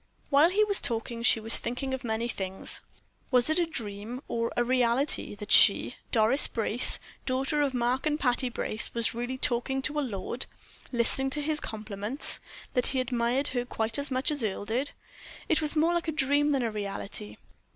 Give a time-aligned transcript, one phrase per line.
[0.31, 2.81] While he was talking, she was thinking of many things.
[3.29, 8.19] Was it a dream, or a reality, that she, Doris Brace, daughter of Mark and
[8.19, 10.47] Patty Brace, was really talking to a lord,
[10.91, 12.39] listening to his compliments,
[12.73, 14.89] that he admired her quite as much as Earle did?
[15.47, 17.37] It was more like a dream than a reality.